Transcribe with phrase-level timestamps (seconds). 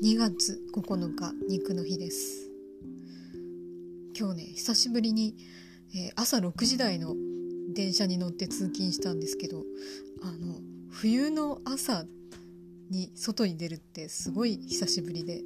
[0.00, 2.48] 2月9日肉の日です。
[4.16, 5.34] 今日ね久しぶりに、
[5.92, 7.16] えー、朝6時台の
[7.74, 9.64] 電車に乗って通勤したんですけど
[10.22, 10.60] あの
[10.92, 12.04] 冬の朝
[12.90, 15.42] に外に出るってすごい久しぶりで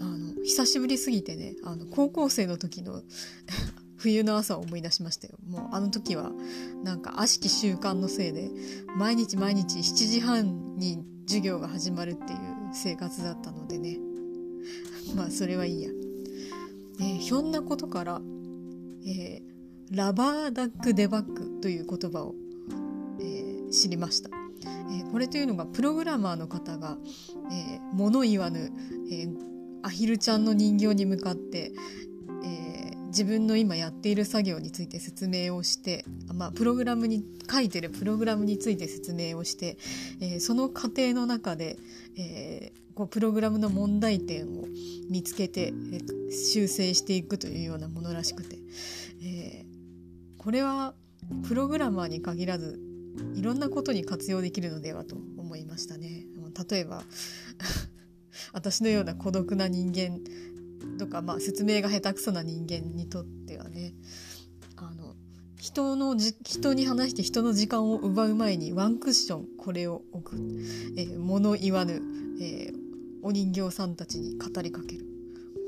[0.00, 3.02] あの久しぶりすぎてねあの高校生の時の
[3.98, 5.38] 冬の朝を思い出しましたよ。
[5.46, 6.32] もうあの時は
[6.82, 8.50] なんか悪しき習慣のせいで
[8.98, 13.98] 毎日毎日7時半に授業が始まるっていう生活だったのでね。
[15.16, 15.90] まあそれはいいや、
[17.00, 18.22] えー、ひょんなことから、
[19.06, 22.34] えー、ラバーダックデバッグという言葉を、
[23.18, 24.30] えー、知りました、
[24.92, 26.98] えこれというのがプログラマーの方が、
[27.50, 28.70] え物言わぬ、
[29.10, 29.28] え
[29.82, 31.72] アヒルちゃんの人形に向かって、
[33.10, 39.76] 自分の今やっている作業について説明をして、まあ、プログラムに書いてるプログラムについて説明をして、
[40.20, 41.76] えー、その過程の中で、
[42.16, 44.64] えー、こうプログラムの問題点を
[45.10, 48.56] 見つけて、えー、修正していくというようなものらしくて、
[49.22, 50.94] えー、これは
[51.48, 52.80] プログラマーに限らず
[53.34, 56.26] いろんなことに活用できるのではと思いましたね。
[56.70, 57.02] 例えば
[58.52, 60.20] 私のような孤独な人間
[61.00, 63.94] とか、まあ、説明が下手くそな人間にとってはね
[64.76, 65.14] あの
[65.58, 70.36] 人のじ人に話して人の時間を奪う前にワンクッションこれを置く、
[70.98, 72.02] えー、物言わぬ、
[72.40, 72.74] えー、
[73.22, 75.06] お人形さんたちに語りかける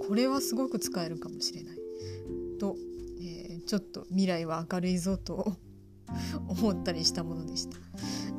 [0.07, 1.79] これはすごく使えるかもしれない
[2.61, 2.77] と、
[3.23, 5.57] えー、ちょっと未来は明るいぞと
[6.47, 7.79] 思ったりしたものでした。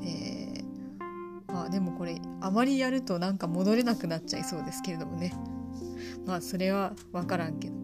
[0.04, 5.34] えー、まあでもこれあまりやるとなんか戻れなくなっちゃいそうですけれどもね。
[6.25, 7.83] まあそれは分からんけど。